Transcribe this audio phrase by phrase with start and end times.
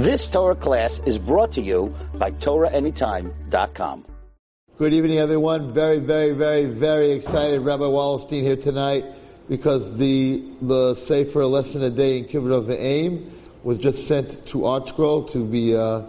[0.00, 4.06] This Torah class is brought to you by TorahAnytime.com.
[4.78, 5.74] Good evening, everyone.
[5.74, 7.60] Very, very, very, very excited.
[7.60, 9.04] Rabbi Wallerstein here tonight
[9.50, 13.30] because the the Sefer lesson a day in Kibbutz Aim
[13.62, 16.04] was just sent to ArtScroll to be uh,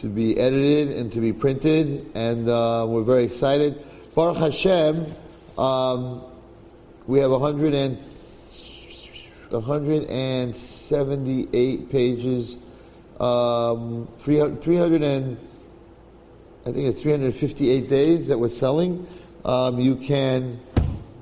[0.00, 3.84] to be edited and to be printed, and uh, we're very excited.
[4.14, 5.04] Baruch Hashem,
[5.58, 6.22] um,
[7.06, 7.98] we have 100 and
[9.50, 12.56] 178 pages,
[13.20, 15.36] um, 300, 300 and
[16.66, 19.06] I think it's 358 days that we're selling.
[19.44, 20.60] Um, you can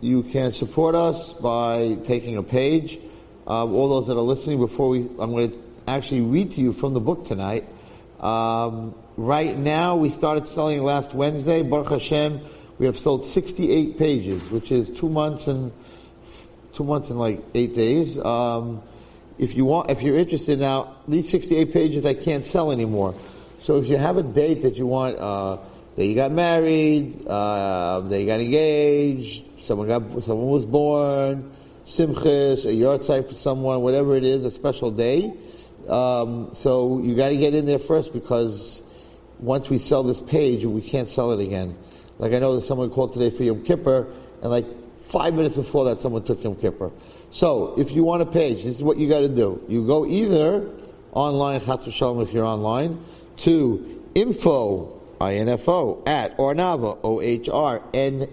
[0.00, 2.98] you can support us by taking a page.
[3.46, 6.72] Um, all those that are listening, before we, I'm going to actually read to you
[6.72, 7.68] from the book tonight.
[8.20, 11.62] Um, right now, we started selling last Wednesday.
[11.62, 12.40] Baruch Hashem,
[12.78, 15.70] we have sold 68 pages, which is two months and
[16.72, 18.18] two months and like eight days.
[18.18, 18.82] Um,
[19.40, 23.14] if you want, if you're interested now, these 68 pages I can't sell anymore.
[23.58, 25.56] So if you have a date that you want, uh,
[25.96, 31.50] that you got married, uh, that you got engaged, someone got, someone was born,
[31.86, 35.32] simchis, a yahrzeit for someone, whatever it is, a special day.
[35.88, 38.82] Um, so you got to get in there first because
[39.38, 41.78] once we sell this page, we can't sell it again.
[42.18, 44.06] Like I know that someone called today for Yom Kippur,
[44.42, 44.66] and like
[45.10, 46.90] five minutes before that, someone took Yom Kippur.
[47.30, 49.62] So if you want a page, this is what you got to do.
[49.68, 50.68] You go either
[51.12, 53.04] online, Chatz Shalom if you're online,
[53.38, 58.30] to info, I-N-F-O, at Ohrnaava, O-H-R-N-A-A,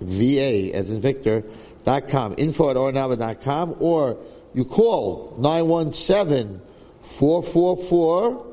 [0.00, 1.44] V-A, as in Victor,
[1.84, 4.16] dot com, info at ohrnaava.com, or
[4.54, 6.60] you call 917
[7.00, 8.46] 444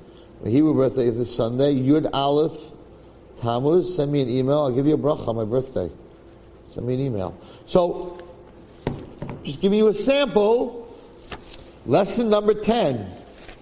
[0.44, 1.74] My Hebrew birthday is this Sunday.
[1.74, 2.72] Yud Aleph
[3.38, 3.96] Tammuz.
[3.96, 4.60] Send me an email.
[4.60, 5.90] I'll give you a bracha on my birthday.
[6.76, 7.36] Send me an email.
[7.66, 8.22] So,
[9.44, 10.81] just giving you a sample.
[11.86, 13.08] Lesson number 10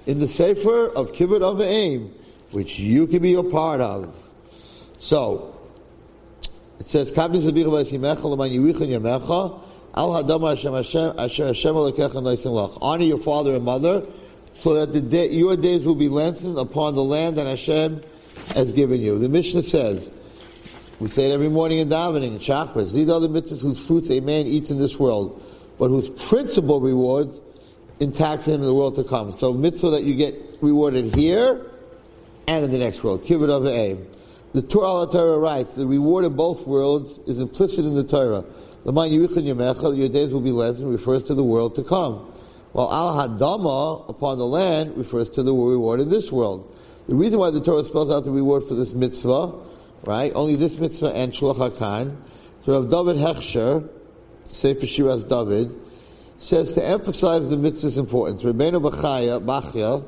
[0.06, 2.12] in the Sefer of Kibbud Av v'Em,
[2.52, 4.14] which you can be a part of.
[4.98, 5.56] So,
[6.80, 9.60] it says, "Kabni zabicha v'esimecha l'man yiricha yamecha
[9.94, 10.12] al
[12.52, 14.06] lach." Honor your father and mother,
[14.58, 18.02] so that the day, your days will be lengthened upon the land that Hashem
[18.54, 19.18] has given you.
[19.18, 20.12] The Mishnah says,
[21.00, 22.92] we say it every morning in davening, in chakras.
[22.92, 25.42] These are the mitzvahs whose fruits a man eats in this world,
[25.78, 27.40] but whose principal rewards
[28.00, 29.32] intact for him in the world to come.
[29.32, 31.66] So mitzvah that you get rewarded here
[32.48, 33.24] and in the next world.
[33.26, 34.06] Kibbud Av v'Em.
[34.54, 38.44] The Torah Torah writes, the reward of both worlds is implicit in the Torah.
[38.86, 42.34] Your days will be lengthened, refers to the world to come.
[42.72, 46.76] While al hadama, upon the land, refers to the reward in this world.
[47.08, 49.54] The reason why the Torah spells out the reward for this mitzvah,
[50.06, 50.32] right?
[50.34, 52.16] Only this mitzvah and Shiluach HaKen.
[52.62, 53.88] So Rav David Hechter,
[54.46, 55.72] Sefer Shiras David,
[56.40, 58.44] says to emphasize the mitzvah's importance.
[58.44, 60.04] Rebbeinu Bachaya, Bachya,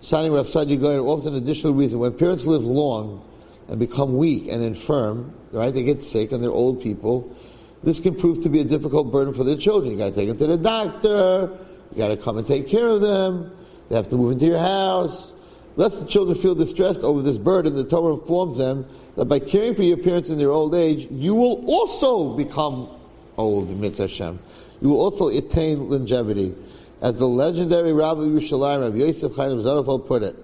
[0.00, 1.98] signing Rav Saadia Gaon, offers an additional reason.
[1.98, 3.28] When parents live long,
[3.68, 5.72] and become weak and infirm, right?
[5.72, 7.34] They get sick and they're old people.
[7.82, 9.92] This can prove to be a difficult burden for their children.
[9.92, 11.50] You gotta take them to the doctor,
[11.92, 13.50] you gotta come and take care of them,
[13.88, 15.32] they have to move into your house.
[15.76, 19.74] Lest the children feel distressed over this burden, the Torah informs them that by caring
[19.74, 22.90] for your parents in their old age, you will also become
[23.36, 24.36] old, mitzvah.
[24.80, 26.54] You will also attain longevity.
[27.00, 30.36] As the legendary Rabbi Yerushalayim, Rabbi Yosef Chaim Zarafel put it,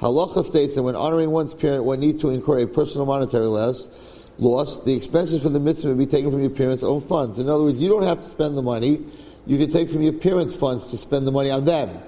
[0.00, 3.88] Halacha states that when honoring one's parent, one need to incur a personal monetary loss.
[4.38, 4.84] Loss.
[4.84, 7.38] The expenses for the mitzvah may be taken from your parents' own funds.
[7.38, 9.02] In other words, you don't have to spend the money.
[9.46, 11.98] You can take from your parents' funds to spend the money on them.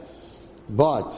[0.68, 1.10] But,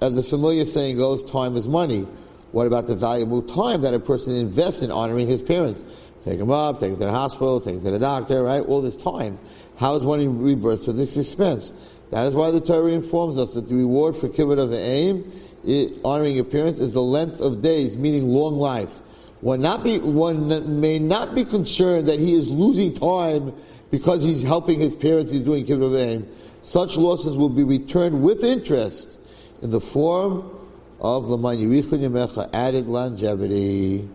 [0.00, 2.06] as the familiar saying goes, time is money.
[2.52, 5.82] What about the valuable time that a person invests in honoring his parents?
[6.26, 8.60] Take them up, take them to the hospital, take them to the doctor, right?
[8.60, 9.38] All this time.
[9.76, 11.70] How is one reimbursed for this expense?
[12.10, 15.24] That is why the Torah informs us that the reward for kibbud av v'em
[16.04, 18.90] honoring appearance, is the length of days, meaning long life.
[19.40, 23.54] One not be one may not be concerned that he is losing time
[23.92, 25.30] because he's helping his parents.
[25.30, 26.26] He's doing kibbutz of aim.
[26.62, 29.16] Such losses will be returned with interest
[29.62, 30.50] in the form
[30.98, 34.08] of the added longevity.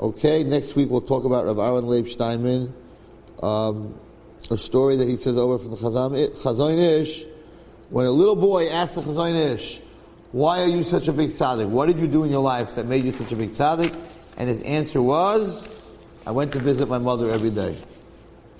[0.00, 2.72] Okay, next week we'll talk about Rav Aaron Leib Steinman,
[3.42, 3.94] um,
[4.50, 7.24] a story that he says over from the Chazon Ish,
[7.90, 9.80] when a little boy asked the Chazon
[10.32, 11.68] why are you such a big tzaddik?
[11.68, 13.94] What did you do in your life that made you such a big tzaddik?
[14.38, 15.68] And his answer was,
[16.26, 17.76] I went to visit my mother every day.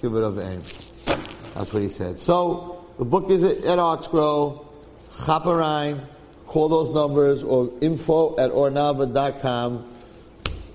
[0.03, 1.55] Kibbud Av v'Em.
[1.55, 2.19] That's what he said.
[2.19, 4.67] So, the book is at ArtScroll,
[5.13, 6.03] Chaparine,
[6.47, 9.89] call those numbers, or info at ohrnaava.com.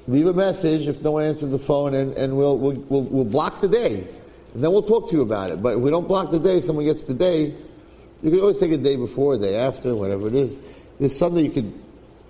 [0.07, 3.25] Leave a message if no one answers the phone, and, and we'll, we'll, we'll, we'll
[3.25, 4.07] block the day.
[4.53, 5.61] And then we'll talk to you about it.
[5.61, 7.53] But if we don't block the day, someone gets the day,
[8.23, 10.55] you can always take a day before, a day after, whatever it is.
[10.99, 11.73] This Sunday you could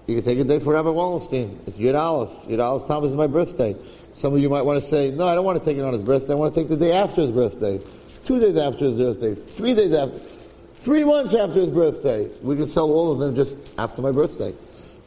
[0.08, 1.68] you could take a day for Rabbi Wallerstein.
[1.68, 2.32] It's Yud Aleph.
[2.48, 3.76] Yud Aleph Tammuz is my birthday.
[4.14, 5.92] Some of you might want to say, no, I don't want to take it on
[5.92, 6.32] his birthday.
[6.32, 7.82] I want to take the day after his birthday.
[8.24, 9.36] Two days after his birthday.
[9.36, 10.18] Three days after.
[10.76, 12.30] Three months after his birthday.
[12.42, 14.54] We could sell all of them just after my birthday.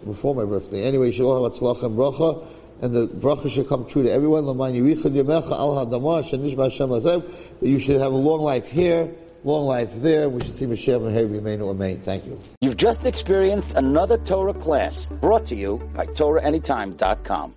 [0.04, 0.82] Before my birthday.
[0.82, 2.46] Anyway, you should all have tzlach and bracha.
[2.82, 4.46] And the bracha should come true to everyone.
[4.46, 4.56] That
[7.60, 10.28] you should have a long life here long life there.
[10.28, 12.00] We should see Mashiach and Harry remain or remain.
[12.00, 12.40] Thank you.
[12.60, 17.54] You've just experienced another Torah class brought to you by TorahAnytime.com.